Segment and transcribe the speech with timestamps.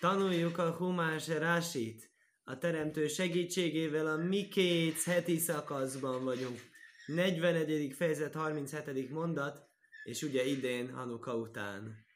[0.00, 2.10] Tanuljuk a Humás Rásit.
[2.44, 6.60] A Teremtő segítségével a Mikéc heti szakaszban vagyunk.
[7.06, 7.94] 41.
[7.96, 9.10] fejezet, 37.
[9.10, 9.68] mondat,
[10.04, 12.06] és ugye idén Hanuka után.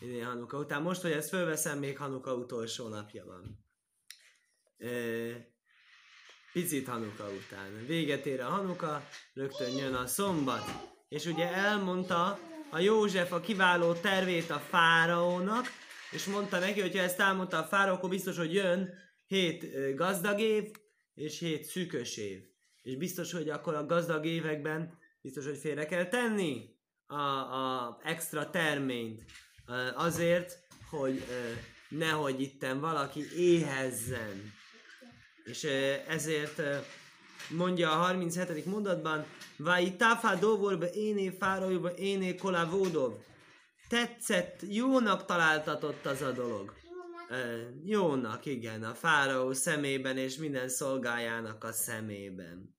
[0.00, 0.82] Idén Hanuka után.
[0.82, 3.66] Most, hogy ezt fölveszem, még Hanuka utolsó napja van.
[4.78, 4.90] E,
[6.52, 7.86] picit Hanuka után.
[7.86, 10.64] Véget ér a Hanuka, rögtön jön a szombat.
[11.08, 12.38] És ugye elmondta
[12.70, 15.66] a József a kiváló tervét a fáraónak,
[16.12, 18.94] és mondta neki, hogy ha ezt elmondta a fáraó, akkor biztos, hogy jön
[19.26, 19.66] hét
[19.96, 20.70] gazdag év,
[21.14, 22.40] és hét szűkös év.
[22.82, 28.50] És biztos, hogy akkor a gazdag években biztos, hogy félre kell tenni a, a extra
[28.50, 29.24] terményt.
[29.94, 30.58] Azért,
[30.90, 31.22] hogy
[31.88, 34.52] nehogy itten valaki éhezzen.
[35.44, 35.64] És
[36.08, 36.62] ezért
[37.48, 38.64] mondja a 37.
[38.64, 39.96] mondatban, Vai
[40.40, 43.12] dovorba éné fáraóba éné kolavódov.
[43.92, 46.72] Tetszett, jónak találtatott az a dolog.
[47.28, 47.36] E,
[47.84, 52.76] jónak, igen, a fáraó szemében és minden szolgájának a szemében.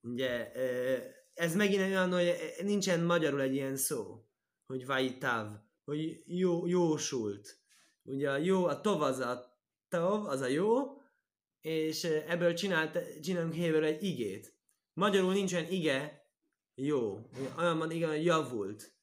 [0.00, 0.98] Ugye, e,
[1.34, 4.24] ez megint olyan, hogy nincsen magyarul egy ilyen szó,
[4.66, 5.46] hogy vajtav,
[5.84, 7.58] hogy jó, jósult.
[8.02, 11.00] Ugye a jó, a tov az a tov, az a jó,
[11.60, 14.54] és ebből csinált, csinálunk helyről egy igét.
[14.92, 16.30] Magyarul nincsen ige,
[16.74, 17.30] jó.
[17.58, 18.95] Olyan van igen, hogy javult.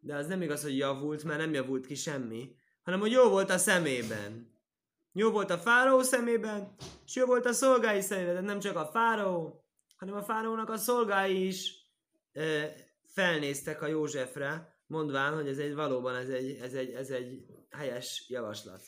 [0.00, 3.50] De az nem igaz, hogy javult, mert nem javult ki semmi, hanem hogy jó volt
[3.50, 4.48] a szemében.
[5.12, 6.74] Jó volt a fáraó szemében,
[7.06, 8.34] és jó volt a szolgái szemében.
[8.34, 9.64] De nem csak a fáraó,
[9.96, 11.72] hanem a fáraónak a szolgái is
[12.32, 12.62] ö,
[13.04, 18.24] felnéztek a Józsefre, mondván, hogy ez egy valóban ez egy, ez egy, ez egy helyes
[18.28, 18.82] javaslat.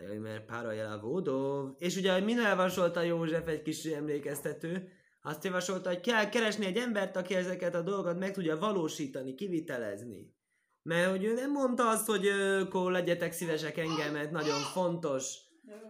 [0.00, 1.74] Jaj, mert pára jelavódó.
[1.78, 4.92] És ugye, min elvasolta József egy kis emlékeztető,
[5.22, 10.36] azt javasolta, hogy kell keresni egy embert, aki ezeket a dolgokat meg tudja valósítani, kivitelezni.
[10.82, 15.36] Mert hogy ő nem mondta azt, hogy akkor legyetek szívesek engemet nagyon fontos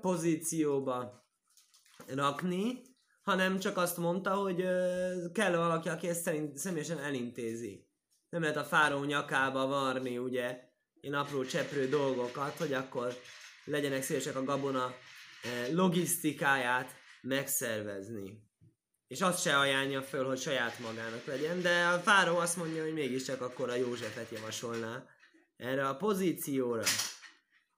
[0.01, 1.27] pozícióba
[2.07, 2.83] rakni,
[3.23, 4.57] hanem csak azt mondta, hogy
[5.33, 7.87] kell valaki, aki ezt szerint, személyesen elintézi.
[8.29, 10.61] Nem lehet a fáró nyakába varni, ugye,
[11.01, 13.15] én apró cseprő dolgokat, hogy akkor
[13.65, 14.95] legyenek szívesek a gabona
[15.73, 18.48] logisztikáját megszervezni
[19.09, 22.93] és azt se ajánlja föl, hogy saját magának legyen, de a fáró azt mondja, hogy
[22.93, 25.05] mégiscsak akkor a Józsefet javasolná
[25.57, 26.83] erre a pozícióra.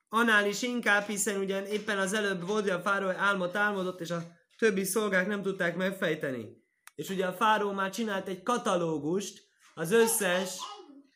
[0.09, 4.23] Annál is inkább, hiszen ugyan éppen az előbb volt, a fáró álmot álmodott, és a
[4.59, 6.59] többi szolgák nem tudták megfejteni.
[6.95, 9.43] És ugye a fáró már csinált egy katalógust
[9.75, 10.57] az összes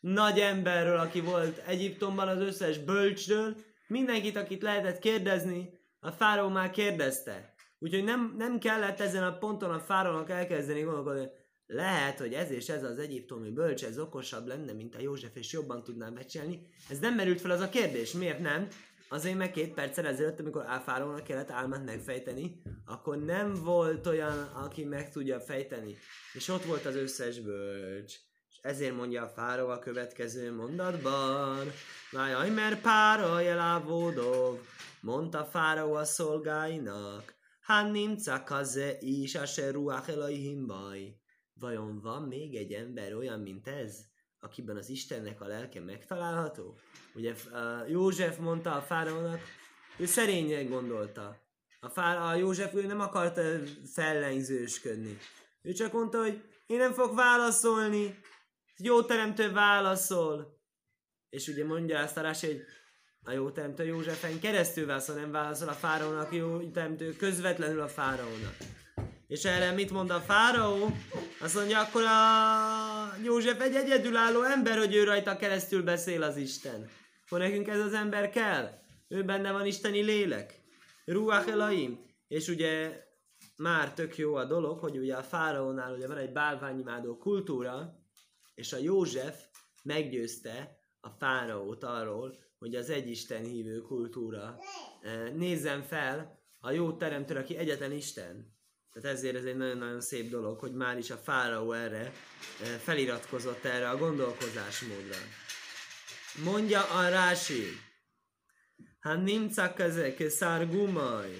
[0.01, 6.71] nagy emberről, aki volt Egyiptomban, az összes bölcsről, mindenkit, akit lehetett kérdezni, a fáró már
[6.71, 7.54] kérdezte.
[7.85, 11.29] Úgyhogy nem, nem kellett ezen a ponton a fáraónak elkezdeni gondolkodni,
[11.67, 15.53] lehet, hogy ez és ez az egyiptomi bölcs, ez okosabb lenne, mint a József, és
[15.53, 16.69] jobban tudná becselni.
[16.89, 18.13] Ez nem merült fel az a kérdés.
[18.13, 18.69] Miért nem?
[19.09, 24.85] Azért meg két perccel ezelőtt, amikor Áfárónak kellett álmát megfejteni, akkor nem volt olyan, aki
[24.85, 25.97] meg tudja fejteni.
[26.33, 28.15] És ott volt az összes bölcs.
[28.51, 31.71] És ezért mondja a fáró a következő mondatban.
[32.11, 34.59] Vájaj, mert pára jelávódov,
[35.01, 37.35] mondta fáraó a szolgáinak.
[37.65, 41.17] Hanimca kaze is a ruach Elohim baj.
[41.55, 44.05] Vajon van még egy ember olyan, mint ez,
[44.41, 46.79] akiben az Istennek a lelke megtalálható?
[47.15, 47.35] Ugye
[47.89, 49.41] József mondta a fáraónak,
[49.99, 51.41] ő szerényen gondolta.
[51.81, 53.43] A, fár, a József ő nem akarta
[53.93, 55.19] fellengzősködni.
[55.63, 58.19] Ő csak mondta, hogy én nem fog válaszolni,
[58.77, 60.61] jó teremtő válaszol.
[61.29, 62.65] És ugye mondja azt a rási, hogy
[63.25, 68.57] a jó teremtő Józsefen keresztül válaszol, nem válaszol a fáraónak, jó teremtő közvetlenül a fáraónak.
[69.27, 70.97] És erre mit mond a fáraó?
[71.41, 76.89] Azt mondja, akkor a József egy egyedülálló ember, hogy ő rajta keresztül beszél az Isten.
[77.25, 78.71] Akkor nekünk ez az ember kell.
[79.09, 80.61] Ő benne van isteni lélek.
[81.05, 81.99] Ruach Elaim.
[82.29, 83.03] És ugye
[83.57, 87.99] már tök jó a dolog, hogy ugye a fáraónál ugye van egy bálványimádó kultúra,
[88.55, 89.45] és a József
[89.83, 94.59] meggyőzte a fáraót arról, hogy az egyisten hívő kultúra
[95.35, 98.57] nézzen fel a jó teremtőre, aki egyetlen Isten.
[98.93, 102.13] Tehát ezért ez egy nagyon-nagyon szép dolog, hogy már is a fáraó erre
[102.83, 105.17] feliratkozott erre a gondolkozásmódra.
[106.45, 107.65] Mondja a Rási,
[109.01, 111.31] ha nimcak ezek szárgumaj,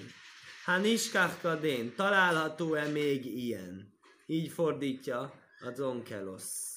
[0.65, 3.93] ha niskachkadén, található-e még ilyen?
[4.25, 5.19] Így fordítja
[5.59, 6.75] a Zonkelosz.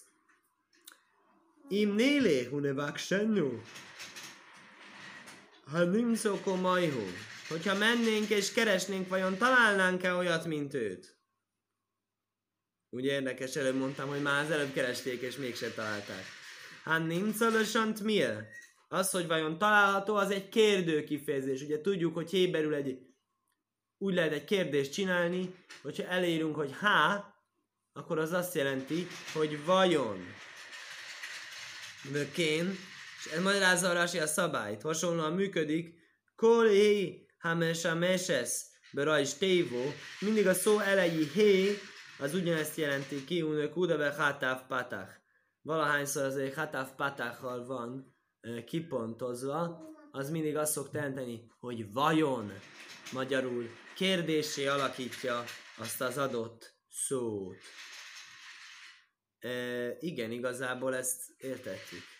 [1.71, 3.61] Im nélé hunevák sennu,
[5.71, 7.07] ha nimszoko majhu,
[7.49, 11.17] hogyha mennénk és keresnénk, vajon találnánk-e olyat, mint őt?
[12.91, 16.25] Ugye érdekes, előbb mondtam, hogy már az előbb keresték, és mégsem találták.
[16.85, 18.47] Hát nimszalosant miért?
[18.89, 21.63] Az, hogy vajon található, az egy kérdő kifejezés.
[21.63, 23.07] Ugye tudjuk, hogy héberül egy
[23.99, 27.35] úgy lehet egy kérdést csinálni, hogyha elérünk, hogy há,
[27.93, 30.35] akkor az azt jelenti, hogy vajon.
[32.13, 32.79] Vökén,
[33.19, 34.83] és ez magyarázza a Rasi a szabályt.
[34.83, 35.95] Hasonlóan működik,
[36.37, 38.51] kolé, hamesa meses,
[39.21, 41.79] is tévó, mindig a szó elejé hé,
[42.19, 45.11] az ugyanezt jelenti ki, unök udabe hatáv patach.
[45.63, 48.17] Valahányszor azért hatáv patachal van
[48.67, 52.53] kipontozva, az mindig azt szokta jelenteni, hogy vajon,
[53.13, 55.45] magyarul kérdésé alakítja
[55.79, 57.57] azt az adott szót.
[59.39, 59.51] E,
[60.01, 62.18] igen, igazából ezt értettük.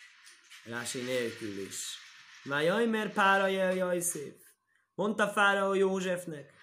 [0.65, 1.97] Rási nélkül is.
[2.43, 4.41] Már jaj, mert pára jaj, jaj szép.
[4.95, 6.53] Mondta Fáraó Józsefnek.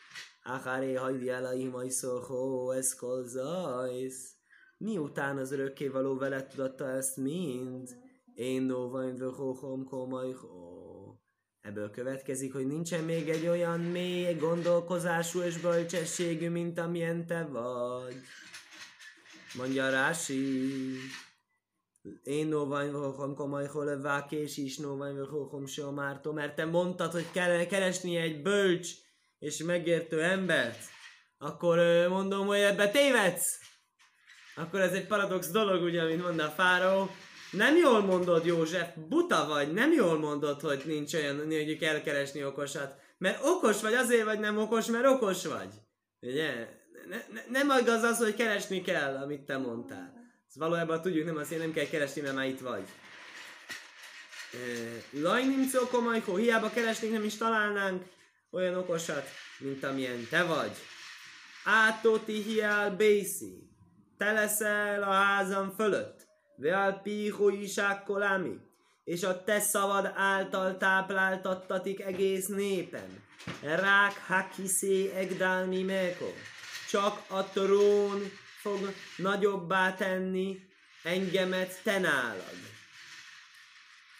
[0.43, 4.35] Acharé hajdi el a imajszóhó, ez kolzajsz.
[4.79, 7.97] Miután az örökkévaló vele tudatta ezt mind,
[8.35, 11.21] én nóvaim vöhohom komajhó.
[11.61, 18.17] Ebből következik, hogy nincsen még egy olyan mély gondolkozású és bölcsességű, mint amilyen te vagy.
[19.55, 20.97] Mondja Rási.
[22.23, 27.31] Én nóvány vagyok, komaj hol vákés is nóvány vagyok, se mártó, mert te mondtad, hogy
[27.33, 28.89] kell keresni egy bölcs
[29.39, 30.79] és megértő embert.
[31.39, 33.59] Akkor mondom, hogy ebbe tévedsz.
[34.57, 37.09] Akkor ez egy paradox dolog, ugye, mint mondta a fáraó
[37.51, 42.45] nem jól mondod, József, buta vagy, nem jól mondod, hogy nincs olyan, hogy kell keresni
[42.45, 42.95] okosat.
[43.19, 45.69] Mert okos vagy, azért vagy nem okos, mert okos vagy.
[46.21, 46.55] Ugye?
[47.09, 50.26] Ne, ne, nem igaz az, hogy keresni kell, amit te mondtál.
[50.57, 52.85] Ez valójában tudjuk, nem azért nem kell keresni, mert már itt vagy.
[55.11, 58.05] Lajnim cokomajkó, hiába keresnénk, nem is találnánk
[58.51, 60.77] olyan okosat, mint amilyen te vagy.
[61.65, 63.71] Átoti hiál bészi.
[64.19, 66.27] Te leszel a házam fölött.
[66.57, 67.51] Veal piho
[68.05, 68.59] kolámi,
[69.05, 73.25] és a te szavad által tápláltattatik egész népen.
[73.63, 76.33] Rák hakiszé egdálni meko.
[76.91, 78.31] Csak a trón
[78.67, 80.59] fog nagyobbá tenni
[81.03, 82.59] engemet te nálad.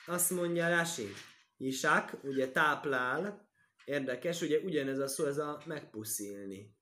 [0.07, 1.13] Azt mondja Rasi,
[1.57, 3.49] Isák, ugye táplál,
[3.85, 6.75] érdekes, ugye ugyanez a szó, ez a megpuszilni.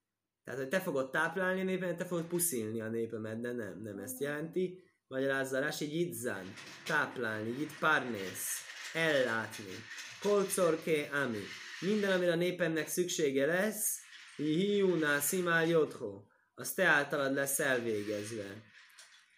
[0.43, 3.99] Tehát, hogy te fogod táplálni a népemet, te fogod puszilni a népemet, de nem, nem
[3.99, 4.83] ezt jelenti.
[5.07, 6.53] Magyarázza Rási, idzán,
[6.85, 8.61] táplálni, itt párnész,
[8.93, 9.73] ellátni,
[10.21, 11.41] kolcorké ami.
[11.79, 13.99] Minden, amire a népemnek szüksége lesz,
[14.35, 18.63] hiúná szimál jodho, az te általad lesz elvégezve.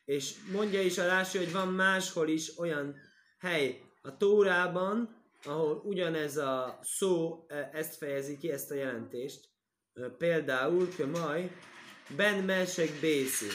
[0.05, 2.95] És mondja is a Rási, hogy van máshol is olyan
[3.39, 9.49] hely a Tórában, ahol ugyanez a szó e, ezt fejezi ki, ezt a jelentést.
[10.17, 11.51] Például, majd
[12.15, 13.49] Ben Mesek Bészi.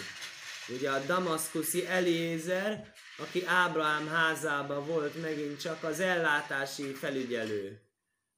[0.69, 7.81] Ugye a damaszkuszi Eliézer, aki Ábrahám házában volt megint csak az ellátási felügyelő.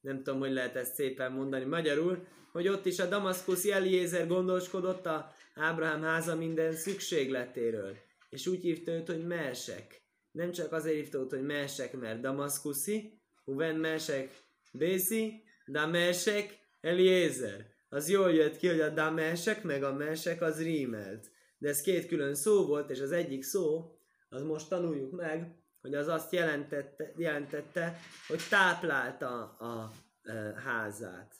[0.00, 5.06] Nem tudom, hogy lehet ezt szépen mondani magyarul, hogy ott is a damaszkuszi Eliézer gondoskodott
[5.06, 7.96] a Ábrahám háza minden szükségletéről.
[8.30, 10.02] És úgy hívta őt, hogy Mesek.
[10.30, 14.30] Nem csak azért hívta őt, hogy Mesek, mert damaszkuszi, Uven Mesek
[14.72, 17.66] Bészi, de Mesek Eliézer.
[17.88, 21.32] Az jól jött ki, hogy a Damesek meg a Mesek az rímelt
[21.64, 23.96] de ez két külön szó volt, és az egyik szó,
[24.28, 29.90] az most tanuljuk meg, hogy az azt jelentette, jelentette hogy táplálta a, a
[30.22, 30.32] e,
[30.64, 31.34] házát.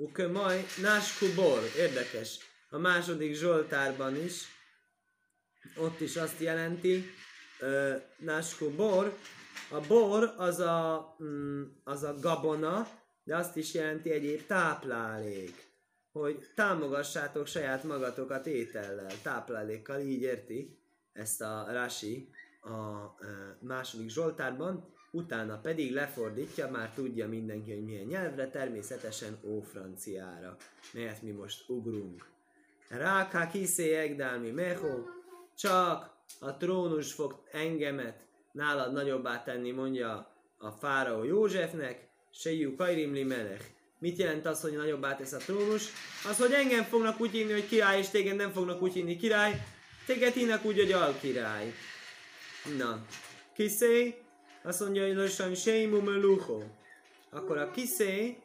[0.00, 2.38] Uke maj, náskubor, érdekes.
[2.70, 4.42] A második Zsoltárban is,
[5.76, 7.04] ott is azt jelenti,
[7.60, 7.66] e,
[8.18, 9.16] náskubor,
[9.70, 12.88] a bor az a, mm, az a gabona,
[13.24, 15.68] de azt is jelenti egyéb táplálék.
[16.12, 20.78] Hogy támogassátok saját magatokat étellel, táplálékkal, így érti
[21.12, 22.30] ezt a Rasi
[22.60, 23.14] a
[23.60, 30.56] második Zsoltárban, utána pedig lefordítja, már tudja mindenki, hogy milyen nyelvre, természetesen ófranciára,
[30.92, 32.28] melyet mi most ugrunk.
[32.88, 34.98] Ráká kiszé egdálmi meho,
[35.56, 43.64] csak a trónus fog engemet nálad nagyobbá tenni, mondja a fáraó Józsefnek, Sejű Kajrimli Melech.
[43.98, 45.88] Mit jelent az, hogy nagyobb átesz a trónus?
[46.28, 49.66] Az, hogy engem fognak úgy hívni, hogy király, és téged nem fognak úgy hívni király.
[50.06, 51.72] Téged hívnak úgy, hogy alkirály.
[52.78, 53.04] Na.
[53.54, 54.14] Kiszé,
[54.62, 56.62] azt mondja, hogy lassan Seimu Melucho.
[57.30, 58.36] Akkor a kiszé,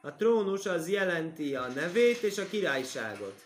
[0.00, 3.44] a trónus az jelenti a nevét és a királyságot.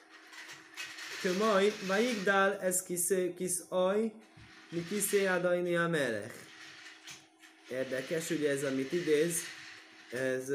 [1.23, 4.13] Kömaj, Vaigdál ez kiszé, kisz aj,
[4.71, 6.35] mi kiszé adajni a melech.
[7.71, 9.41] Érdekes, ugye ez, amit idéz,
[10.13, 10.51] ez,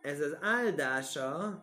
[0.00, 1.62] ez az áldása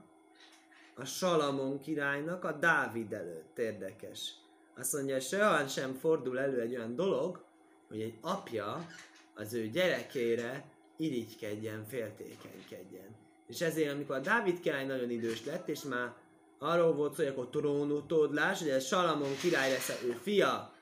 [0.96, 4.34] a Salamon királynak a Dávid előtt érdekes.
[4.78, 7.44] Azt mondja, sehol sem fordul elő egy olyan dolog,
[7.88, 8.88] hogy egy apja
[9.34, 10.66] az ő gyerekére
[10.98, 13.16] irigykedjen, féltékenykedjen.
[13.48, 16.14] És ezért, amikor a Dávid király nagyon idős lett, és már
[16.60, 20.74] arról volt szó, hogy akkor trónutódlás, hogy ez Salamon király lesz ő fia,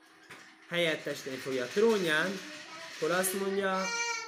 [0.70, 2.28] helyettesíteni fogja a trónján,
[2.96, 3.78] akkor azt mondja,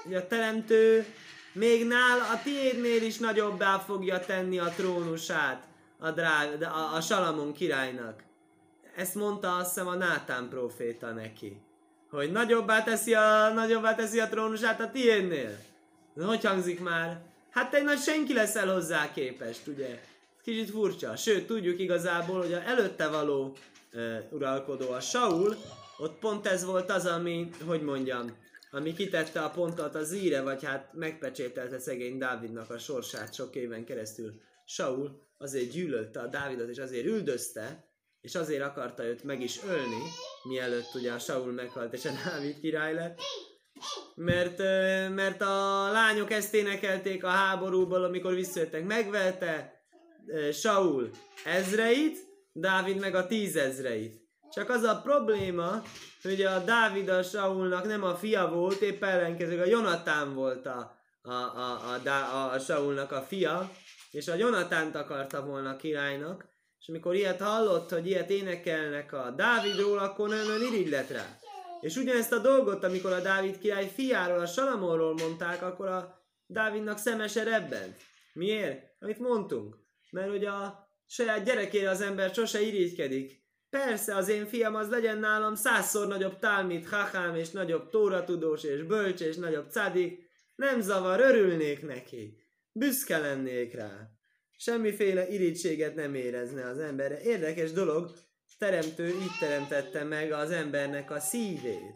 [0.04, 1.06] hogy a teremtő
[1.54, 5.68] még nál a tiédnél is nagyobbá fogja tenni a trónusát
[6.00, 8.25] a, drág, a, a Salamon királynak.
[8.96, 11.62] Ezt mondta azt hiszem a Nátán proféta neki.
[12.10, 15.58] Hogy nagyobbá teszi a, nagyobbá teszi a trónusát a tiédnél.
[16.16, 17.22] Hogy hangzik már?
[17.50, 20.02] Hát egy nagy senki leszel hozzá képest, ugye?
[20.44, 21.16] Kicsit furcsa.
[21.16, 23.56] Sőt, tudjuk igazából, hogy a előtte való
[23.94, 25.56] uh, uralkodó a Saul,
[25.98, 28.38] ott pont ez volt az, ami, hogy mondjam,
[28.72, 33.86] ami kitette a pontot az íre, vagy hát megpecsételte szegény Dávidnak a sorsát sok éven
[33.86, 34.42] keresztül.
[34.66, 37.85] Saul azért gyűlölte a Dávidot, és azért üldözte,
[38.26, 40.02] és azért akarta őt meg is ölni,
[40.44, 43.20] mielőtt ugye a Saul meghalt, és a Dávid király lett.
[44.16, 44.58] Mert,
[45.16, 48.86] mert a lányok ezt énekelték a háborúból, amikor visszajöttek.
[48.86, 49.82] Megvelte
[50.52, 51.10] Saul
[51.44, 52.18] ezreit,
[52.52, 54.22] Dávid meg a tízezreit.
[54.52, 55.84] Csak az a probléma,
[56.22, 60.98] hogy a Dávid a Saulnak nem a fia volt, épp ellenkezőleg a Jonatán volt a,
[61.22, 63.72] a, a, a, a, a Saulnak a fia,
[64.12, 66.54] és a Jonatánt akarta volna királynak,
[66.86, 71.40] és amikor ilyet hallott, hogy ilyet énekelnek a Dávidról, akkor nagyon irigy rá.
[71.82, 76.98] És ugyanezt a dolgot, amikor a Dávid király fiáról, a Salamonról mondták, akkor a Dávidnak
[76.98, 77.98] szemese rebbent.
[78.34, 78.96] Miért?
[79.00, 79.78] Amit mondtunk.
[80.12, 83.44] Mert hogy a saját gyerekére az ember sose irigykedik.
[83.70, 88.84] Persze, az én fiam az legyen nálam százszor nagyobb tálmit, hachám, és nagyobb tóratudós, és
[88.84, 90.30] bölcs, és nagyobb cadik.
[90.56, 92.38] Nem zavar, örülnék neki.
[92.72, 94.15] Büszke lennék rá.
[94.58, 97.22] Semmiféle irítséget nem érezne az emberre.
[97.22, 98.14] Érdekes dolog,
[98.58, 101.96] teremtő így teremtette meg az embernek a szívét.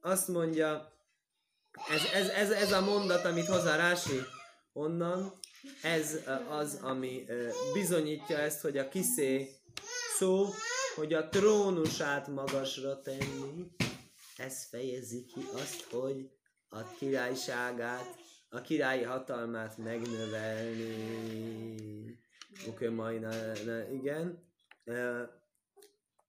[0.00, 0.92] Azt mondja,
[1.88, 4.20] ez, ez, ez, ez a mondat, amit hoz a Rási
[4.72, 5.32] onnan,
[5.82, 7.24] ez az, ami
[7.72, 9.48] bizonyítja ezt, hogy a kiszé
[10.18, 10.46] szó,
[10.94, 13.66] hogy a trónusát magasra tenni,
[14.36, 16.30] ez fejezi ki azt, hogy
[16.68, 18.14] a királyságát,
[18.48, 21.74] a királyi hatalmát megnövelni.
[22.68, 24.44] Oké, majd, ne, ne, igen.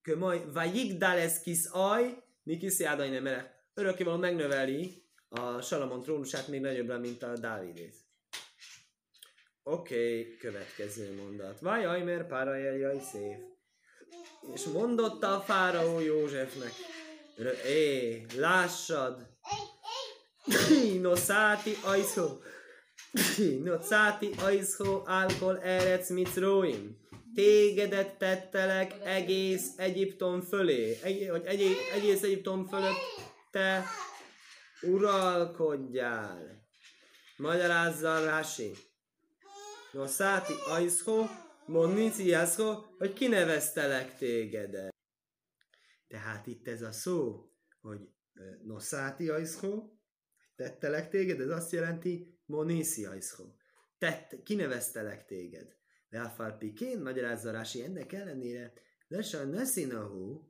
[0.01, 3.55] Kömaj, vajigdál ez kis aj, mi kis jádai nem erek.
[3.73, 7.95] Örökkévaló megnöveli a Salamon trónusát még nagyobbra, mint a Dávidét.
[9.63, 11.59] Oké, okay, következő mondat.
[11.59, 13.37] Vajaj, mert párajeljaj szép.
[14.53, 16.71] És mondotta a fáraó Józsefnek,
[17.65, 19.36] é, lássad,
[21.01, 22.27] noszáti ajszó,
[23.63, 27.05] noszáti ajszó álkol erec micróim.
[27.35, 32.95] Tégedet tettelek egész Egyiptom fölé, egy, hogy egy, egész Egyiptom fölött
[33.51, 33.83] te
[34.81, 36.65] uralkodjál.
[37.37, 38.71] Magyarázza Rási.
[39.91, 41.25] Noszáti ajszó,
[41.65, 44.95] Monnici Jászko, hogy kineveztelek tégedet.
[46.07, 47.49] Tehát itt ez a szó,
[47.81, 47.99] hogy
[48.63, 49.96] noszáti ajszko,
[50.57, 53.43] tettelek téged, ez azt jelenti moniszi ajszko.
[53.97, 55.75] Tett, kineveztelek téged.
[56.09, 58.73] De a falpikén, magyarázza Rási, ennek ellenére,
[59.07, 60.41] lesa neszinahu,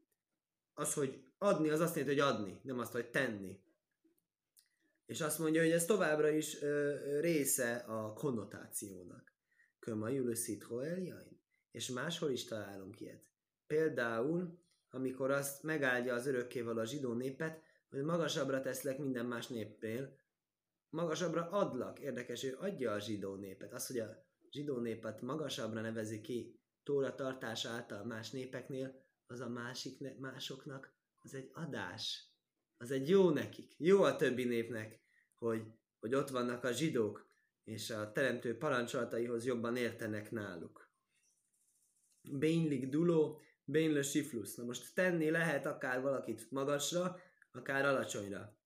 [0.73, 3.59] az, hogy adni, az azt jelenti, hogy adni, nem azt, hogy tenni.
[5.05, 9.33] És azt mondja, hogy ez továbbra is ö, része a konnotációnak.
[9.79, 11.41] Köma Jülöszítho eljain.
[11.71, 13.31] És máshol is találunk ilyet.
[13.67, 14.59] Például,
[14.89, 20.19] amikor azt megáldja az örökkéval a zsidó népet, hogy magasabbra teszlek minden más néppél,
[20.89, 21.99] magasabbra adlak.
[21.99, 23.73] Érdekes, ő adja a zsidó népet.
[23.73, 29.49] Az, hogy a zsidó népet magasabbra nevezi ki Tóra tartás által más népeknél, az a
[29.49, 32.31] másik, másoknak, az egy adás.
[32.77, 33.73] Az egy jó nekik.
[33.77, 35.01] Jó a többi népnek,
[35.35, 35.63] hogy,
[35.99, 37.29] hogy ott vannak a zsidók,
[37.63, 40.91] és a teremtő parancsolataihoz jobban értenek náluk.
[42.31, 44.55] Bénylik duló, bénylő siflusz.
[44.55, 47.19] Na most tenni lehet akár valakit magasra,
[47.57, 48.57] akár alacsonyra.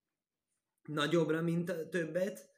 [0.87, 2.49] Nagyobbra, mint többet,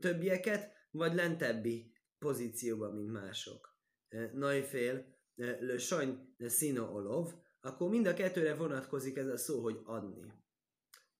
[0.00, 3.76] többieket, vagy lentebbi pozícióba, mint mások.
[4.32, 9.80] Najfél, e, le sajn, szino olov, akkor mind a kettőre vonatkozik ez a szó, hogy
[9.84, 10.32] adni.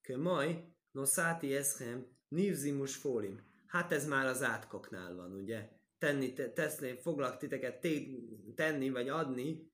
[0.00, 5.69] Kömaj, no száti eschem, nívzimus fólim hát ez már az átkoknál van, ugye?
[5.99, 8.19] Tenni, teszni, foglak titeket té,
[8.54, 9.73] tenni vagy adni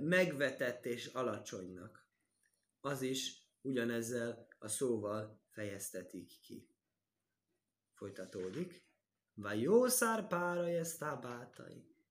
[0.00, 2.06] megvetett és alacsonynak.
[2.80, 6.68] Az is ugyanezzel a szóval fejeztetik ki.
[7.92, 8.86] Folytatódik.
[9.34, 11.04] Vagy jó szár pára ezt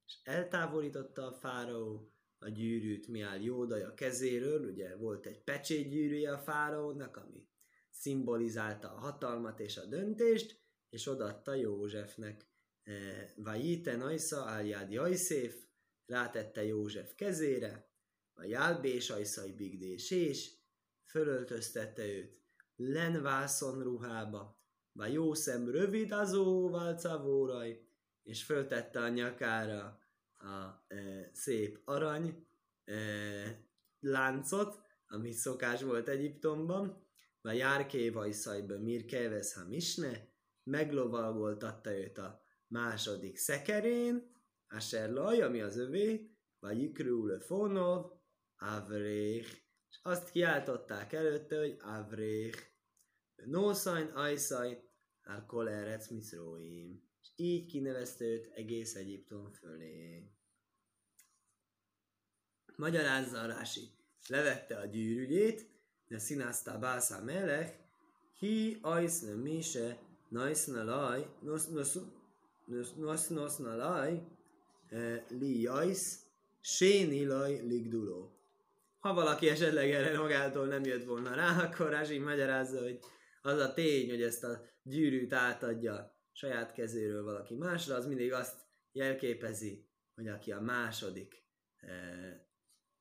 [0.05, 7.17] és eltávolította a fáraó a gyűrűt Miál Jódaja kezéről, ugye volt egy pecsétgyűrűje a fáraónak,
[7.17, 7.47] ami
[7.89, 12.45] szimbolizálta a hatalmat és a döntést, és odatta Józsefnek.
[13.35, 15.65] Vajite Najsa Áljád Jajszéf,
[16.05, 17.91] rátette József kezére,
[18.33, 20.56] a Jálbés Ajszai Bigdés és
[21.07, 22.41] fölöltöztette őt.
[22.75, 24.61] Lenvászon ruhába,
[24.91, 27.81] vagy jó szem rövid azó válcavóraj,
[28.23, 29.99] és föltette a nyakára
[30.37, 32.47] a e, szép arany
[32.83, 32.95] e,
[33.99, 37.05] láncot, ami szokás volt Egyiptomban,
[37.41, 40.29] vagy járké vajszajba mirkevesz ha misne,
[40.63, 44.35] meglovalgoltatta őt a második szekerén,
[44.69, 48.11] Asher laj, ami az övé, vagy ikrül fonov,
[48.55, 49.47] Avréh,
[49.89, 52.53] és azt kiáltották előtte, hogy Avréh,
[53.45, 54.83] Nószajn, Ajszaj,
[55.23, 57.03] Al Kolerec Miszróim.
[57.21, 60.31] És így kinevezte őt egész Egyiptom fölé.
[62.75, 63.89] Magyarázza a Rási.
[64.27, 65.69] Levette a gyűrűjét,
[66.07, 67.77] de színázta Bászá melech,
[68.39, 71.27] hi ajszne mise, najszna laj,
[73.27, 74.27] noszna laj,
[74.89, 76.25] eh, li jajsz,
[76.61, 78.36] séni laj ligduló.
[79.07, 82.99] Ha valaki esetleg erre magától nem jött volna rá, akkor Rási magyarázza, hogy
[83.41, 88.61] az a tény, hogy ezt a gyűrűt átadja saját kezéről valaki másra, az mindig azt
[88.91, 91.43] jelképezi, hogy aki a második
[91.77, 91.91] e,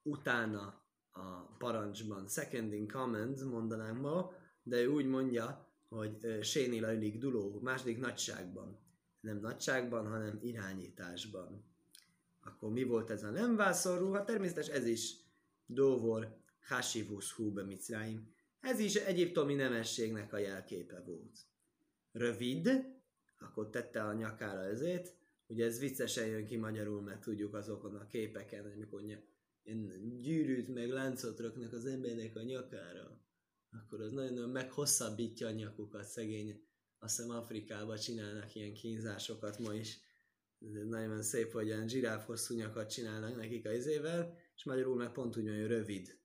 [0.03, 4.33] utána a parancsban, second in command mondanánk ma,
[4.63, 8.79] de ő úgy mondja, hogy e, Séni Lajlik Duló, második nagyságban.
[9.21, 11.65] Nem nagyságban, hanem irányításban.
[12.41, 14.13] Akkor mi volt ez a nem vászorú?
[14.13, 15.25] Hát természetesen ez is
[15.67, 18.35] Dóvor Hasivus Hube Mitzraim.
[18.61, 21.39] Ez is egyiptomi nemességnek a jelképe volt.
[22.13, 22.69] Rövid,
[23.39, 25.15] akkor tette a nyakára ezért,
[25.47, 29.25] ugye ez viccesen jön ki magyarul, mert tudjuk azokon a képeken, hogy mikor ilyen
[30.23, 33.21] gyűrűt meg láncot röknek az embernek a nyakára,
[33.71, 36.65] akkor az nagyon meghosszabbítja a nyakukat, szegény.
[36.99, 40.01] Azt hiszem Afrikában csinálnak ilyen kínzásokat ma is.
[40.75, 45.13] Ez nagyon szép, hogy ilyen zsiráf hosszú nyakat csinálnak nekik a izével, és magyarul meg
[45.13, 46.19] pont úgy hogy rövid.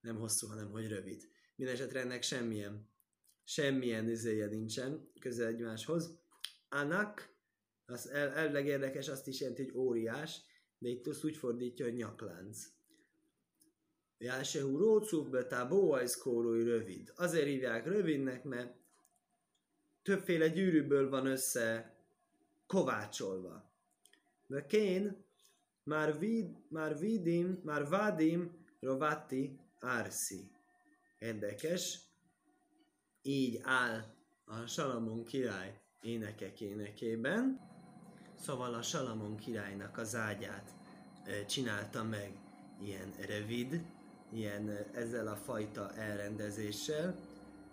[0.00, 1.28] Nem hosszú, hanem hogy rövid.
[1.56, 2.90] Mindenesetre ennek semmilyen,
[3.44, 6.20] semmilyen izéje nincsen közel egymáshoz.
[6.68, 7.36] Anak,
[7.84, 10.40] az el, elvileg érdekes, azt is jelenti, hogy óriás,
[10.78, 12.66] de itt azt úgy fordítja, hogy nyaklánc.
[14.18, 17.12] Jásehu rócuk be tábóajszkórói rövid.
[17.16, 18.76] Azért hívják rövidnek, mert
[20.02, 21.96] többféle gyűrűből van össze
[22.66, 23.72] kovácsolva.
[24.46, 25.24] De kén
[25.84, 30.50] már, vid, már vidim, már vadim rovati ársi.
[31.18, 31.98] Érdekes,
[33.22, 34.04] így áll
[34.44, 37.60] a Salamon király énekek énekében.
[38.38, 40.74] Szóval a Salamon királynak az ágyát
[41.46, 42.38] csinálta meg
[42.80, 43.84] ilyen revid,
[44.32, 47.14] ilyen ezzel a fajta elrendezéssel.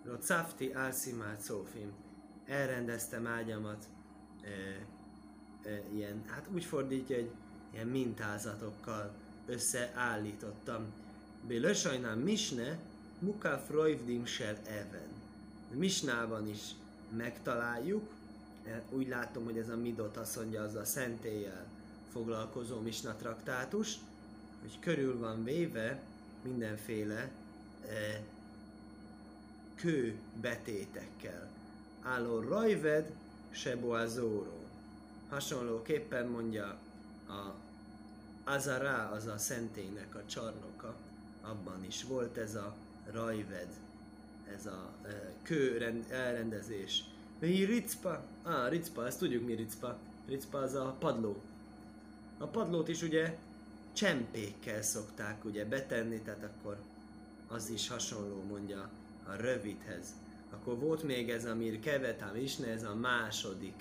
[0.04, 1.92] Rocafti álszimát szófim.
[2.46, 3.84] Elrendeztem ágyamat
[4.42, 4.48] e,
[5.68, 7.30] e, ilyen, hát úgy fordítja, hogy
[7.72, 9.10] ilyen mintázatokkal
[9.46, 10.92] összeállítottam.
[11.46, 12.78] Bélösajnám misne,
[13.18, 15.08] Muka Freuvdim Shel Even.
[15.70, 16.60] Misnában is
[17.16, 18.10] megtaláljuk,
[18.66, 21.66] e, úgy látom, hogy ez a Midot azt mondja, az a szentéllyel
[22.12, 23.98] foglalkozó Misna traktátus,
[24.60, 26.00] hogy körül van véve
[26.42, 27.30] mindenféle
[27.88, 28.22] e,
[29.74, 31.48] kő betétekkel.
[32.02, 33.10] Álló rajved
[33.50, 34.58] seboazóró.
[35.28, 36.78] Hasonlóképpen mondja
[37.30, 37.54] a
[38.44, 40.94] Azara, az a szentélynek a csarnoka,
[41.42, 42.74] abban is volt ez a
[43.10, 43.68] rajved,
[44.56, 47.04] ez a e, kő rend, elrendezés.
[47.38, 48.24] Mi ricpa?
[48.42, 49.98] Ah, ricpa, ezt tudjuk mi ricpa.
[50.28, 51.42] Ricpa az a padló.
[52.38, 53.36] A padlót is ugye
[53.92, 56.76] csempékkel szokták ugye betenni, tehát akkor
[57.48, 58.90] az is hasonló mondja
[59.26, 60.06] a rövidhez.
[60.50, 63.74] Akkor volt még ez a Mir Kevetám is, ez a második,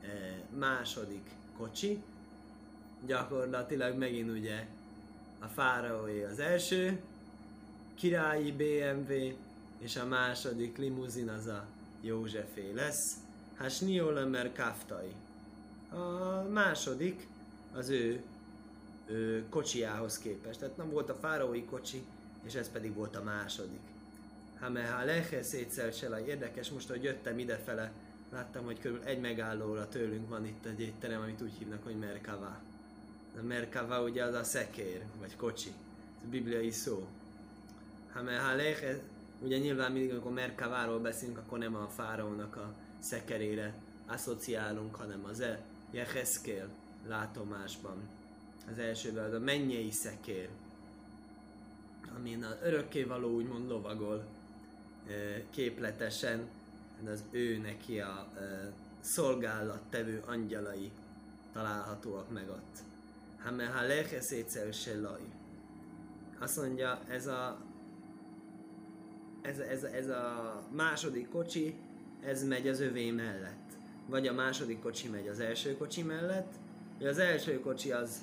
[0.00, 2.02] eh, második kocsi.
[3.06, 4.66] Gyakorlatilag megint ugye
[5.38, 7.00] a fáraói az első,
[7.94, 9.12] királyi BMW,
[9.78, 11.66] és a második limuzin az a
[12.00, 13.14] Józsefé lesz.
[13.54, 15.12] Hát Niolemer Kaftai.
[15.90, 17.26] A második
[17.74, 18.22] az ő,
[19.06, 20.58] ő kocsiához képest.
[20.58, 22.02] Tehát nem volt a fáraói kocsi,
[22.42, 23.80] és ez pedig volt a második.
[24.60, 27.92] Ha lehe szétszer se Érdekes, most, hogy jöttem idefele,
[28.32, 32.60] láttam, hogy körül egy megállóra tőlünk van itt egy étterem, amit úgy hívnak, hogy Merkava.
[33.42, 35.68] Merkava ugye az a szekér, vagy kocsi.
[36.16, 37.06] Ez a bibliai szó.
[38.12, 38.22] Ha
[38.54, 39.00] lehe,
[39.40, 43.74] ugye nyilván mindig, amikor Merkaváról beszélünk, akkor nem a fáraónak a szekerére
[44.06, 46.68] asszociálunk, hanem az e Jeheszkél
[47.06, 47.96] látomásban.
[48.70, 50.48] Az elsőben az a mennyei szekér,
[52.16, 54.26] amin az örökkévaló úgymond lovagol
[55.08, 55.12] ö,
[55.50, 56.48] képletesen,
[57.06, 58.40] az ő neki a ö,
[59.00, 60.90] szolgálattevő angyalai
[61.52, 62.87] találhatóak meg ott.
[63.42, 65.20] Ha lecheszétszer se laj.
[66.38, 67.66] Azt mondja, ez a
[69.42, 71.74] ez, ez, ez a második kocsi,
[72.24, 73.76] ez megy az övé mellett.
[74.06, 76.52] Vagy a második kocsi megy az első kocsi mellett,
[76.98, 78.20] vagy az első kocsi az...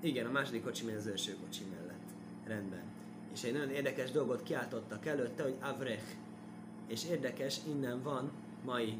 [0.00, 2.06] Igen, a második kocsi megy az első kocsi mellett.
[2.46, 2.82] Rendben.
[3.32, 6.04] És egy nagyon érdekes dolgot kiáltottak előtte, hogy Avrech.
[6.86, 8.30] És érdekes, innen van
[8.64, 8.98] mai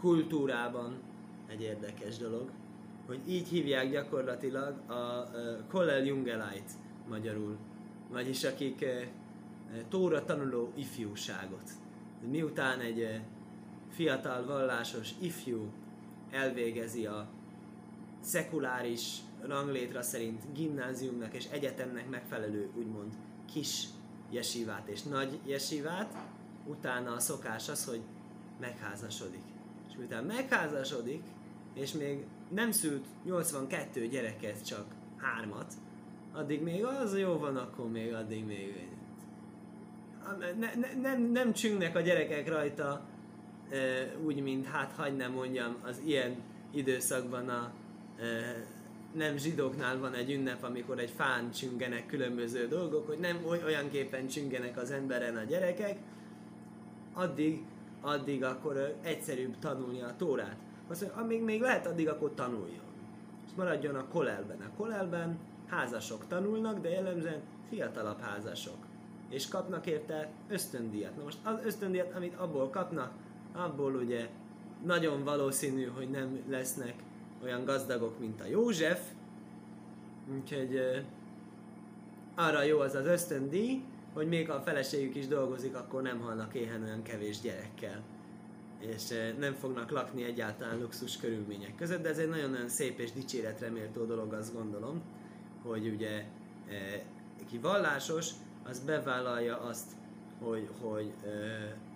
[0.00, 0.98] kultúrában
[1.46, 2.50] egy érdekes dolog,
[3.06, 5.28] hogy így hívják gyakorlatilag a, a
[5.68, 6.70] Kollel Jungelait
[7.08, 7.56] magyarul.
[8.10, 9.08] Vagyis akik e,
[9.88, 11.70] Tóra tanuló ifjúságot.
[12.30, 13.22] Miután egy e,
[13.90, 15.72] fiatal vallásos ifjú
[16.30, 17.28] elvégezi a
[18.20, 23.12] szekuláris ranglétra szerint gimnáziumnak és egyetemnek megfelelő úgymond
[23.52, 23.84] kis
[24.30, 26.14] jesivát és nagy jesivát,
[26.66, 28.00] utána a szokás az, hogy
[28.60, 29.42] megházasodik.
[29.88, 31.22] És miután megházasodik,
[31.76, 34.84] és még nem szült 82 gyereket, csak
[35.16, 35.72] hármat,
[36.32, 38.88] addig még az jó van, akkor még addig még
[40.58, 43.04] ne, ne, nem, nem csüngnek a gyerekek rajta
[44.24, 46.36] úgy, mint hát hagy nem mondjam, az ilyen
[46.70, 47.72] időszakban a
[49.12, 54.76] nem zsidóknál van egy ünnep, amikor egy fán csüngenek különböző dolgok, hogy nem olyanképpen csüngenek
[54.76, 55.98] az emberen a gyerekek,
[57.12, 57.62] addig,
[58.00, 60.56] addig akkor egyszerűbb tanulni a tórát.
[60.88, 62.84] Azt mondja, amíg még lehet, addig akkor tanuljon.
[63.46, 64.60] És maradjon a kolelben.
[64.60, 68.76] A kolelben házasok tanulnak, de jellemzően fiatalabb házasok.
[69.28, 71.16] És kapnak érte ösztöndíjat.
[71.16, 73.12] Na most az ösztöndíjat, amit abból kapnak,
[73.52, 74.28] abból ugye
[74.84, 76.94] nagyon valószínű, hogy nem lesznek
[77.42, 79.00] olyan gazdagok, mint a József,
[80.34, 80.80] úgyhogy
[82.34, 86.82] arra jó az az ösztöndíj, hogy még a feleségük is dolgozik, akkor nem halnak éhen
[86.82, 88.02] olyan kevés gyerekkel.
[88.78, 89.02] És
[89.38, 94.04] nem fognak lakni egyáltalán luxus körülmények között, de ez egy nagyon-nagyon szép és dicséretre méltó
[94.04, 95.02] dolog, azt gondolom,
[95.62, 96.24] hogy ugye
[97.48, 98.30] ki vallásos,
[98.64, 99.90] az bevállalja azt,
[100.38, 101.12] hogy, hogy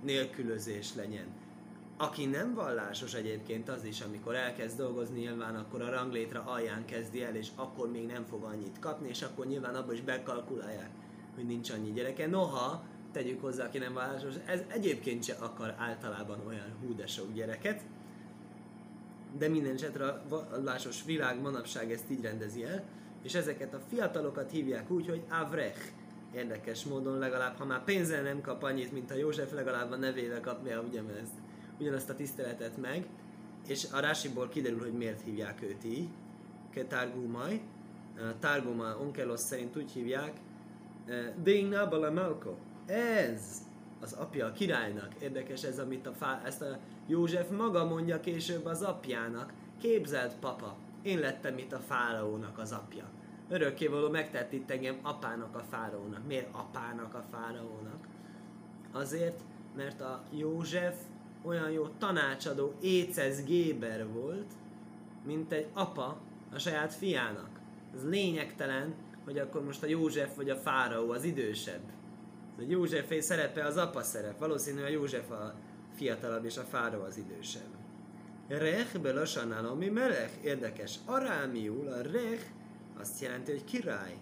[0.03, 1.27] nélkülözés legyen
[2.01, 7.23] aki nem vallásos egyébként az is, amikor elkezd dolgozni, nyilván akkor a ranglétre alján kezdi
[7.23, 10.91] el, és akkor még nem fog annyit kapni, és akkor nyilván abban is bekalkulálják,
[11.35, 12.27] hogy nincs annyi gyereke.
[12.27, 12.83] Noha,
[13.13, 17.83] tegyük hozzá, aki nem vallásos, ez egyébként se akar általában olyan hú de sok gyereket,
[19.39, 22.85] de minden esetre a vallásos világ manapság ezt így rendezi el,
[23.23, 25.81] és ezeket a fiatalokat hívják úgy, hogy Avrech.
[26.35, 30.41] Érdekes módon legalább, ha már pénzzel nem kap annyit, mint a József, legalább a nevével
[30.41, 31.33] kapja ugyanezt
[31.81, 33.07] ugyanazt a tiszteletet meg,
[33.67, 36.09] és a Rásiból kiderül, hogy miért hívják őt így.
[36.89, 37.61] Targumai.
[38.39, 40.33] Targuma Onkelos szerint úgy hívják,
[41.43, 42.57] Déna Balamalko.
[42.91, 43.63] Ez
[44.01, 45.15] az apja a királynak.
[45.19, 49.53] Érdekes ez, amit a fá, ezt a József maga mondja később az apjának.
[49.81, 53.05] Képzeld, papa, én lettem itt a fáraónak az apja.
[53.49, 56.27] Örökkévaló megtett itt engem apának a fáraónak.
[56.27, 58.07] Miért apának a fáraónak?
[58.93, 59.41] Azért,
[59.77, 60.97] mert a József
[61.43, 64.53] olyan jó tanácsadó Écez Géber volt,
[65.27, 66.21] mint egy apa
[66.53, 67.61] a saját fiának.
[67.95, 71.83] Ez lényegtelen, hogy akkor most a József vagy a Fáraó az idősebb.
[72.61, 74.39] A Józsefé szerepe az apa szerep.
[74.39, 75.55] Valószínű a József a
[75.95, 77.69] fiatalabb és a Fáraó az idősebb.
[78.49, 80.45] Rech belassanál, ami melech.
[80.45, 80.99] Érdekes.
[81.05, 82.45] Arámiul a rech
[82.99, 84.17] azt jelenti, hogy király.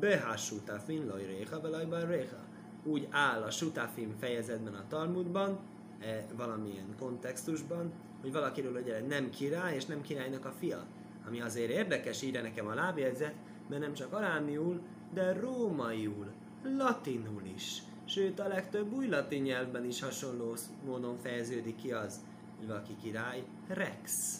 [0.00, 2.44] Behásútafin loj réha, belajban réha.
[2.84, 5.58] Úgy áll a sutafim fejezetben a Talmudban,
[6.00, 10.86] e, valamilyen kontextusban, hogy valakiről ugye nem király, és nem királynak a fia.
[11.26, 13.34] Ami azért érdekes, írja nekem a lábjegyzet,
[13.68, 14.80] mert nem csak arámiul,
[15.14, 17.82] de rómaiul, latinul is.
[18.04, 22.20] Sőt, a legtöbb új latin nyelvben is hasonló módon fejeződik ki az,
[22.58, 24.36] hogy valaki király, rex.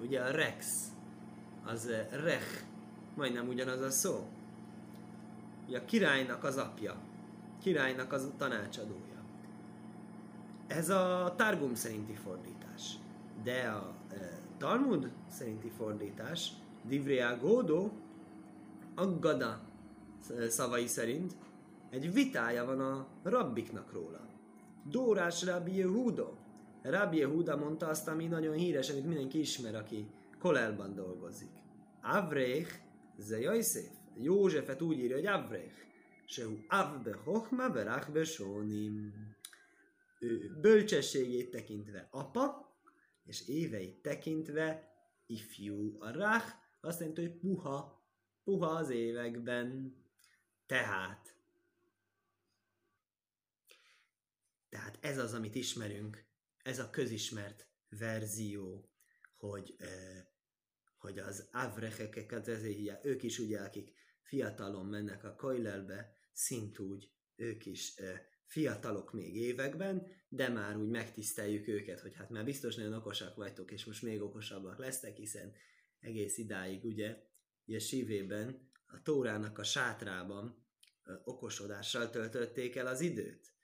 [0.00, 0.86] Ugye a rex,
[1.64, 2.62] az e, rech,
[3.14, 4.26] majdnem ugyanaz a szó.
[5.68, 6.96] Ugye a királynak az apja,
[7.62, 9.24] királynak az tanácsadója.
[10.66, 12.94] Ez a Targum szerinti fordítás.
[13.42, 17.92] De a e, Talmud szerinti fordítás, Divrea Gódó,
[18.94, 19.60] Aggada
[20.48, 21.36] szavai szerint
[21.90, 24.28] egy vitája van a rabbiknak róla.
[24.90, 26.38] Dórás Rabbi Yehuda.
[26.82, 30.06] Rabbi Yehuda mondta azt, ami nagyon híres, amit mindenki ismer, aki
[30.38, 31.50] Kolelban dolgozik.
[32.02, 32.80] Avrech,
[33.18, 33.88] ze Yosef.
[34.14, 35.80] Józsefet úgy írja, hogy Avrech.
[36.30, 39.12] Sehu avbe hochma verach besónim
[40.60, 42.74] bölcsességét tekintve apa,
[43.24, 44.94] és éveit tekintve
[45.26, 45.96] ifjú.
[45.98, 48.02] A rach azt jelenti, hogy puha,
[48.44, 49.94] puha az években.
[50.70, 51.34] Tehát,
[54.68, 56.24] tehát ez az, amit ismerünk,
[56.62, 58.90] ez a közismert verzió,
[59.36, 59.76] hogy,
[60.98, 62.48] hogy az avrecheket,
[63.02, 67.94] ők is ugye, akik fiatalon mennek a koilelbe, szintúgy ők is
[68.44, 73.70] fiatalok még években, de már úgy megtiszteljük őket, hogy hát már biztos nagyon okosak vagytok,
[73.70, 75.52] és most még okosabbak lesztek, hiszen
[76.00, 77.16] egész idáig ugye,
[77.64, 80.59] ugye sívében, a Tórának a sátrában
[81.24, 83.54] okosodással töltötték el az időt.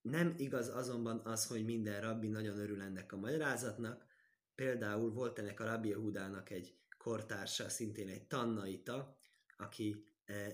[0.00, 4.06] Nem igaz azonban az, hogy minden rabbi nagyon örül ennek a magyarázatnak.
[4.54, 9.16] Például volt ennek a rabbi Hudának egy kortársa, szintén egy tannaita,
[9.56, 10.04] aki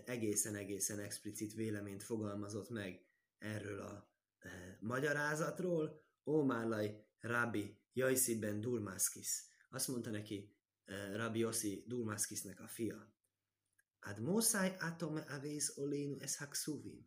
[0.04, 3.04] egészen-egészen explicit véleményt fogalmazott meg
[3.38, 4.10] erről a
[4.80, 9.44] magyarázatról, Ómálaj Rabbi Jaisi ben Durmaskis.
[9.70, 13.12] Azt mondta neki e, Rabbi Yossi Durmaskisnek a fia.
[14.00, 17.06] Ad Moszáj atome avész olénu es haksuvim.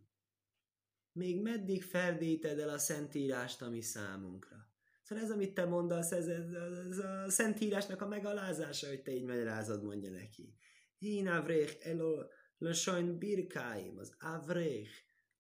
[1.12, 4.70] Még meddig ferdíted el a Szentírást, ami számunkra?
[5.04, 6.52] Szóval ez, amit te mondasz, ez, ez,
[6.90, 10.56] ez a Szentírásnak a megalázása, hogy te így magyarázod, mondja neki.
[10.98, 12.24] Én avréch elo
[12.58, 14.92] lösajn birkáim, az avréch,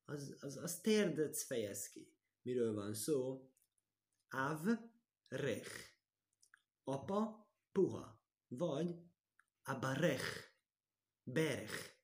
[0.05, 2.13] az, az, az térdet fejez ki.
[2.41, 3.49] Miről van szó?
[4.29, 4.67] Av,
[5.27, 5.71] rech.
[6.83, 8.19] Apa, puha.
[8.47, 8.95] Vagy
[9.63, 10.50] abarech,
[11.23, 11.99] berech.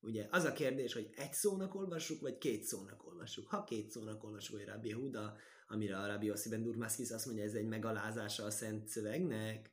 [0.00, 3.48] Ugye az a kérdés, hogy egy szónak olvassuk, vagy két szónak olvassuk.
[3.48, 7.44] Ha két szónak olvassuk, hogy Rabbi Huda, amire a Rabbi Yossi ben Durmaszkis azt mondja,
[7.44, 9.72] ez egy megalázása a szent szövegnek,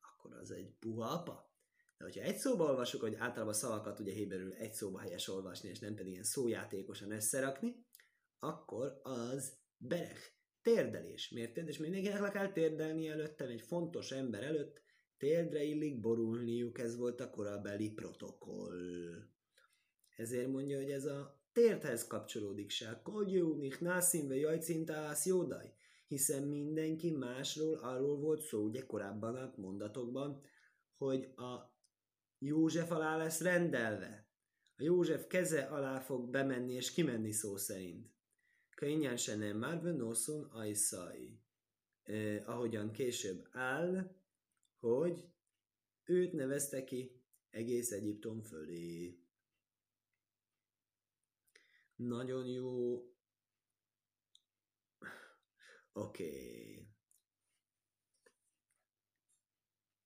[0.00, 1.52] akkor az egy puha apa.
[1.98, 5.78] De hogyha egy szóba olvasjuk, hogy általában szavakat ugye héberül egy szóba helyes olvasni, és
[5.78, 7.86] nem pedig ilyen szójátékosan összerakni,
[8.38, 10.30] akkor az berech,
[10.62, 11.28] térdelés.
[11.28, 11.78] Miért térdelés?
[11.78, 14.82] Mindenkinek le kell térdelni előttem, egy fontos ember előtt
[15.18, 19.26] térdre illik borulniuk, ez volt a korabeli protokoll.
[20.16, 23.00] Ezért mondja, hogy ez a térthez kapcsolódik se.
[23.02, 25.72] Kodjónik, nászínve, jajcintász, jódaj.
[26.06, 30.42] Hiszen mindenki másról arról volt szó, ugye korábban a mondatokban,
[30.96, 31.76] hogy a
[32.38, 34.26] József alá lesz rendelve.
[34.76, 38.10] A József keze alá fog bemenni és kimenni szó szerint.
[38.74, 41.40] Könnyen se nem már venoszon ajszai.
[42.02, 44.17] Eh, ahogyan később áll,
[44.78, 45.32] hogy
[46.04, 49.18] őt nevezte ki egész Egyiptom fölé.
[51.94, 52.96] Nagyon jó.
[55.92, 56.24] Oké.
[56.24, 56.88] Okay.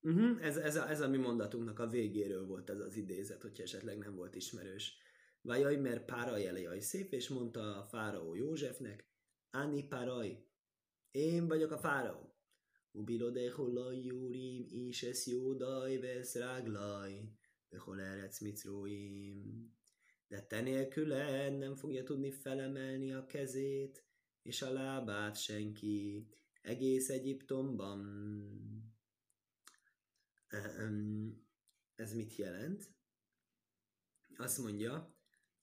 [0.00, 3.62] Uh-huh, ez, ez, a, ez a mi mondatunknak a végéről volt ez az idézet, hogyha
[3.62, 4.96] esetleg nem volt ismerős.
[5.40, 9.10] Vajaj, mert Páraj elejaj szép, és mondta a fáraó Józsefnek,
[9.50, 10.46] Ani Páraj,
[11.10, 12.31] én vagyok a fáraó.
[12.92, 17.32] Ubilodecho laj júrim, és ez jódaj vesz ráglaj,
[17.68, 19.70] behol erec micróim.
[20.28, 24.04] De te nélküled nem fogja tudni felemelni a kezét,
[24.42, 26.26] és a lábát senki,
[26.62, 28.02] egész Egyiptomban.
[31.94, 32.90] Ez mit jelent?
[34.36, 35.16] Azt mondja,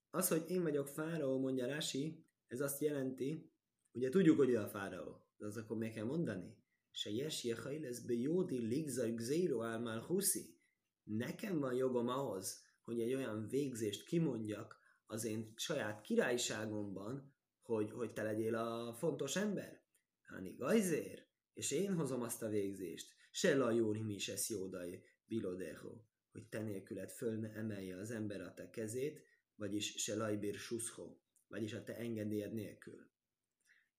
[0.10, 3.52] az, hogy én vagyok fáraó, mondja Rási, ez azt jelenti,
[3.92, 6.58] ugye tudjuk, hogy ő a fáraó, de az akkor meg kell mondani.
[6.92, 10.58] Se jes jehaj lesz be jódi ligzaj gzéro álmál huszi.
[11.04, 18.14] Nekem van jogom ahhoz, hogy egy olyan végzést kimondjak az én saját királyságomban, hogy, hogy
[18.14, 19.84] te legyél a fontos ember.
[20.26, 26.02] Hani gajzér, és én hozom azt a végzést se la jórim is ez jódai bilodeho,
[26.32, 29.24] hogy te nélküled föl ne emelje az ember a te kezét,
[29.56, 33.12] vagyis se lajbír suszho, vagyis a te engedélyed nélkül.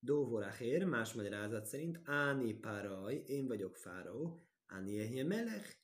[0.00, 5.76] Dóvorahér, más magyarázat szerint, Áni Páraj, én vagyok fáraó, Áni Ehye Melech,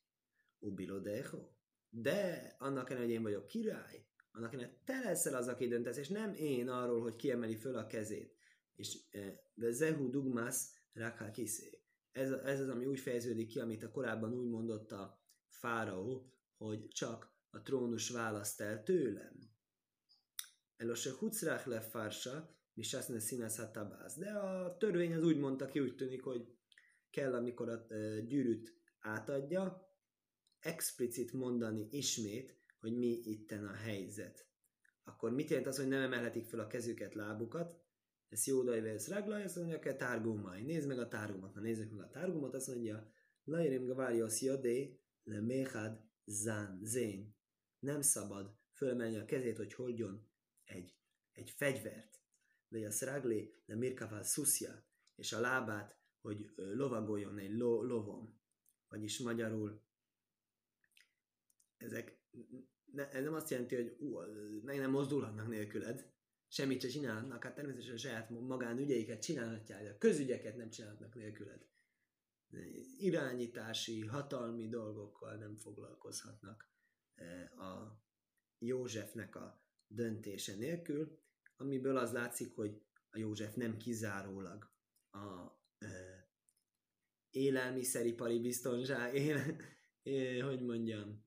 [0.59, 1.49] Ubilodeho.
[1.89, 6.09] De annak ellenére, hogy én vagyok király, annak ellenére te leszel az, aki döntesz, és
[6.09, 8.37] nem én arról, hogy kiemeli föl a kezét.
[8.75, 10.57] És eh, de Zehu Dugmas
[10.93, 16.33] Rakhakiszé ez, ez az, ami úgy fejeződik ki, amit a korábban úgy mondott a fáraó,
[16.57, 19.39] hogy csak a trónus választ el tőlem.
[20.77, 24.17] Elose hucrák le fársa, mi sászne színez tabász.
[24.17, 26.57] De a törvény az úgy mondta ki, úgy tűnik, hogy
[27.11, 27.87] kell, amikor a
[28.27, 29.89] gyűrűt átadja,
[30.59, 34.47] explicit mondani ismét, hogy mi itten a helyzet.
[35.05, 37.81] Akkor mit jelent az, hogy nem emelhetik fel a kezüket, lábukat?
[38.29, 40.62] Ez jó dajvesz raglaj, azt mondja, hogy tárgumai.
[40.62, 41.55] Nézd meg a tárgumot.
[41.55, 43.12] Na nézzük meg a tárgumot, azt mondja,
[43.45, 47.37] Lairim gaváriosz jodé, le méhad zán, zén.
[47.79, 50.29] Nem szabad fölmenni a kezét, hogy holdjon
[50.65, 50.97] egy,
[51.33, 52.26] egy fegyvert.
[52.69, 58.41] Vagy a szráglé, le mirkavál szuszja, és a lábát, hogy lovagoljon egy lo, lovon.
[58.89, 59.85] Vagyis magyarul
[61.77, 62.21] ezek
[62.93, 64.19] ne, ez nem azt jelenti, hogy ú,
[64.63, 66.13] meg nem mozdulhatnak nélküled,
[66.49, 71.67] semmit se csinálhatnak, hát természetesen a saját magánügyeiket csinálhatják, de a közügyeket nem csinálhatnak nélküled.
[72.99, 76.71] Irányítási, hatalmi dolgokkal nem foglalkozhatnak
[77.57, 78.05] a
[78.59, 81.19] Józsefnek a döntése nélkül,
[81.57, 84.71] amiből az látszik, hogy a József nem kizárólag
[85.11, 85.88] a e,
[87.31, 89.57] élelmiszeripari biztonság, éle,
[90.03, 91.25] e, hogy mondjam,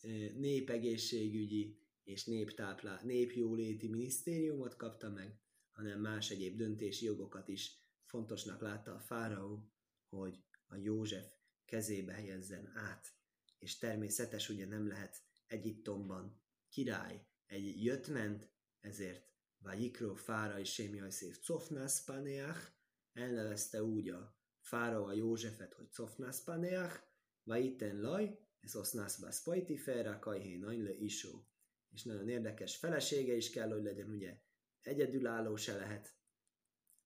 [0.00, 8.60] e, népegészségügyi és néptáplá, népjóléti minisztériumot kapta meg, hanem más egyéb döntési jogokat is fontosnak
[8.60, 9.72] látta a fáraó,
[10.08, 11.32] hogy a József
[11.64, 13.14] kezébe helyezzen át.
[13.58, 19.29] És természetes ugye nem lehet Egyiptomban király egy jött-ment, ezért
[19.62, 22.72] Vajikro Fára és Sémjajszév Cofnász Paneach,
[23.12, 27.02] elnevezte úgy a Fára a Józsefet, hogy Cofnász Paneach,
[27.42, 31.48] Vajiten Laj, ez osznász bász pajti felra, kajhé le isó.
[31.90, 34.40] És nagyon érdekes felesége is kell, hogy legyen, ugye
[34.80, 36.18] egyedülálló se lehet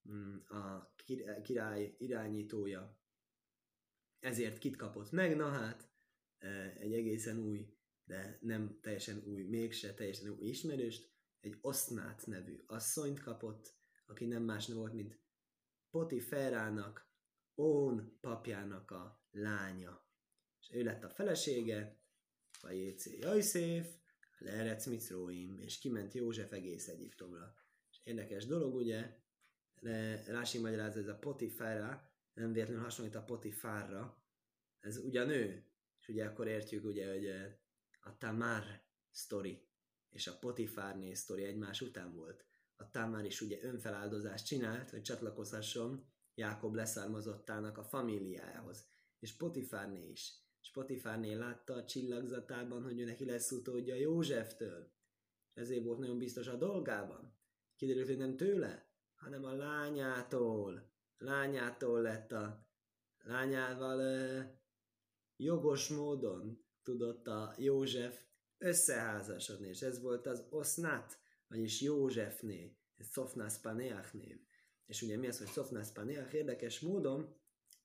[0.09, 0.95] mm, a
[1.43, 2.99] király irányítója.
[4.19, 5.37] Ezért kit kapott meg?
[5.37, 5.93] Na hát,
[6.39, 11.14] e, egy egészen új, de nem teljesen új, mégse teljesen új ismerőst,
[11.45, 13.75] egy Osznát nevű asszonyt kapott,
[14.07, 15.21] aki nem más volt, mint
[15.91, 17.13] Poti Ferának,
[17.55, 20.07] Ón papjának a lánya.
[20.61, 22.01] És ő lett a felesége,
[22.61, 23.97] vagy Jécé Jajszéf,
[24.39, 27.55] Lerec Micróim, és kiment József egész Egyiptomra.
[27.91, 29.19] És érdekes dolog, ugye,
[29.81, 34.23] de Rási magyaráz, ez a Potifára, nem véletlenül hasonlít a Potifárra,
[34.79, 35.67] ez ugyan ő,
[36.01, 37.27] és ugye akkor értjük ugye, hogy
[38.01, 38.65] a Tamar
[39.11, 39.69] sztori,
[40.15, 42.45] és a Potifárné sztori egymás után volt.
[42.77, 48.87] A Támár is ugye önfeláldozást csinált, hogy csatlakozhasson Jákob leszármazottának a famíliájához.
[49.19, 50.33] És Potifárné is.
[50.61, 54.93] És Potifárné látta a csillagzatában, hogy ő neki lesz utódja Józseftől.
[55.53, 57.37] Ezért volt nagyon biztos a dolgában.
[57.77, 60.93] Kiderült, hogy nem tőle, hanem a lányától.
[61.19, 62.69] Lányától lett a
[63.19, 64.41] lányával ö,
[65.37, 68.25] jogos módon tudott a József
[68.65, 74.41] összeházasodni, és ez volt az Osnat, vagyis Józsefné, ez Szofnász Paneach név.
[74.87, 76.35] És ugye mi az, hogy Szofnász Paneach?
[76.35, 77.37] Érdekes módon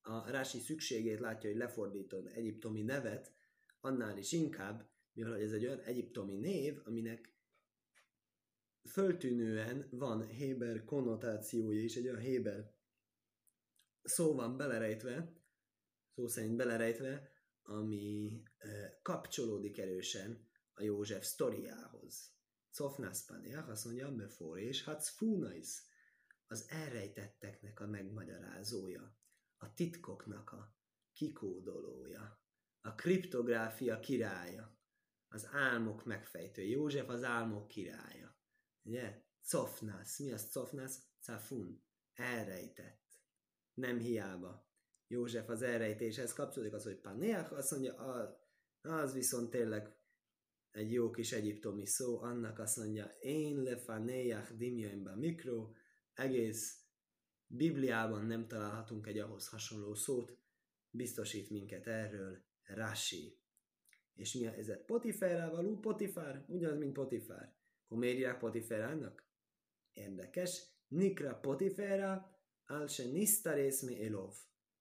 [0.02, 3.34] a Rási szükségét látja, hogy lefordított egyiptomi nevet,
[3.82, 7.34] annál is inkább, mivel ez egy olyan egyiptomi név, aminek
[8.90, 12.74] föltűnően van Héber konnotációja is, egy olyan Héber
[14.04, 15.34] szó van belerejtve,
[16.16, 20.49] szó szerint belerejtve, ami eh, kapcsolódik erősen
[20.80, 22.34] a József sztoriához.
[22.72, 25.84] Cofnász Paneach azt mondja, befor és Hatzfunais,
[26.48, 29.18] az elrejtetteknek a megmagyarázója,
[29.58, 30.78] a titkoknak a
[31.14, 32.44] kikódolója,
[32.82, 34.78] a kriptográfia királya,
[35.28, 36.62] az álmok megfejtő.
[36.62, 38.38] József az álmok királya.
[38.84, 39.24] Ugye?
[39.42, 40.20] Cofnász.
[40.20, 41.04] Mi az cofnász?
[41.20, 41.84] Cafun.
[42.14, 43.22] Elrejtett.
[43.74, 44.68] Nem hiába.
[45.08, 47.94] József az elrejtéshez kapcsolódik az, hogy Paneach azt mondja,
[48.82, 49.98] az viszont tényleg
[50.72, 55.72] egy jó kis egyiptomi szó, annak azt mondja, én lefanéjach dimjaimba mikro,
[56.14, 56.84] egész
[57.48, 60.38] Bibliában nem találhatunk egy ahhoz hasonló szót,
[60.90, 63.38] biztosít minket erről Rashi.
[64.14, 64.86] És mi a ez?
[64.86, 65.80] Potifárral való?
[65.80, 67.56] Potifár, ugyanaz, mint Potifár.
[67.86, 69.28] Akkor miért Potifárának?
[69.94, 70.64] Érdekes.
[70.88, 74.36] Nikra Potifára, al se nisztarészmi elov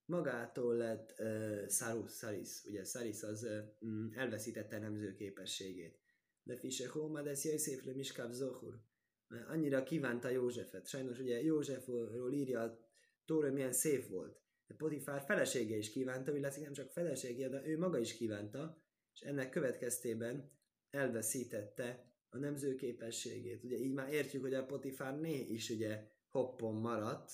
[0.09, 5.99] magától lett uh, Sarus, Saris, ugye Saris az uh, elveszítette nemző képességét.
[6.43, 8.81] De Fise Hóma, de Széfle Miskáv Zohur.
[9.27, 10.87] Mert annyira kívánta Józsefet.
[10.87, 12.79] Sajnos ugye Józsefról írja a
[13.25, 14.41] Tóra milyen szép volt.
[14.67, 18.83] De Potifár felesége is kívánta, illetve nem csak felesége, de ő maga is kívánta,
[19.15, 20.53] és ennek következtében
[20.91, 23.65] elveszítette a nemző képességét.
[23.65, 27.31] Ugye így már értjük, hogy a Potifár né is ugye hoppon maradt,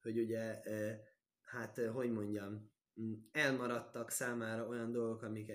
[0.00, 0.60] hogy ugye
[1.48, 2.70] hát hogy mondjam,
[3.30, 5.52] elmaradtak számára olyan dolgok, amik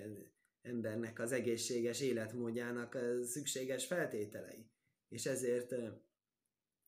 [0.62, 4.70] embernek az egészséges életmódjának szükséges feltételei.
[5.08, 5.74] És ezért,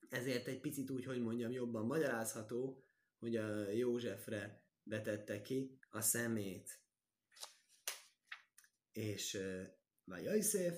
[0.09, 2.85] ezért egy picit úgy, hogy mondjam, jobban magyarázható,
[3.19, 6.81] hogy a Józsefre vetette ki a szemét.
[8.93, 9.39] És
[10.05, 10.75] vagy Jajszéf,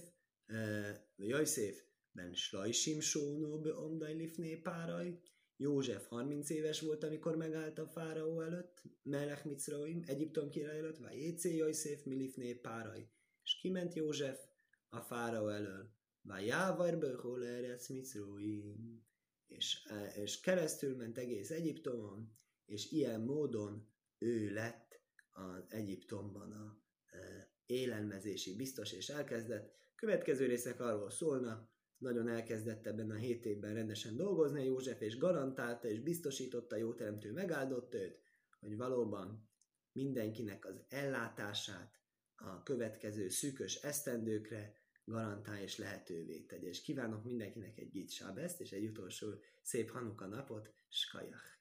[1.16, 5.20] Jajszéf, ben Slajsim Sónó be Omdaj Lifné Páraj,
[5.60, 11.16] József 30 éves volt, amikor megállt a fáraó előtt, Melech Mitzraim, Egyiptom király előtt, vagy
[11.16, 13.08] Jécé Jajszéf, Milifné Páraj.
[13.42, 14.38] És kiment József
[14.88, 15.90] a fáraó elől.
[16.22, 19.06] Vagy Jávar Behol Erec Mitzraim.
[19.46, 22.32] És, és keresztül ment egész Egyiptomon,
[22.66, 23.88] és ilyen módon
[24.18, 25.00] ő lett
[25.30, 26.82] az Egyiptomban a,
[27.66, 29.76] élelmezési biztos és elkezdett.
[29.94, 35.88] Következő részek arról szólnak, nagyon elkezdett ebben a hét évben rendesen dolgozni József, és garantálta
[35.88, 38.20] és biztosította jó teremtő, megáldott őt,
[38.60, 39.48] hogy valóban
[39.92, 41.98] mindenkinek az ellátását
[42.36, 46.68] a következő szűkös esztendőkre garantál és lehetővé tegye.
[46.68, 48.10] És kívánok mindenkinek egy Git
[48.58, 49.26] és egy utolsó
[49.62, 51.57] szép Hanuka napot, Skajach!